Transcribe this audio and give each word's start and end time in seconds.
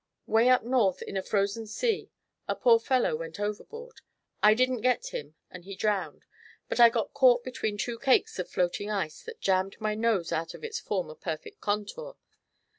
Way 0.25 0.49
up 0.49 0.63
North 0.63 1.03
in 1.03 1.15
a 1.15 1.21
frozen 1.21 1.67
sea 1.67 2.09
a 2.47 2.55
poor 2.55 2.79
fellow 2.79 3.15
went 3.17 3.39
overboard. 3.39 4.01
I 4.41 4.55
didn't 4.55 4.81
get 4.81 5.13
him 5.13 5.35
and 5.51 5.63
he 5.63 5.75
drowned; 5.75 6.25
but 6.67 6.79
I 6.79 6.89
got 6.89 7.13
caught 7.13 7.43
between 7.43 7.77
two 7.77 7.99
cakes 7.99 8.39
of 8.39 8.49
floating 8.49 8.89
ice 8.89 9.21
that 9.21 9.39
jammed 9.41 9.79
my 9.79 9.93
nose 9.93 10.31
out 10.31 10.55
of 10.55 10.63
its 10.63 10.79
former 10.79 11.13
perfect 11.13 11.61
contour. 11.61 12.15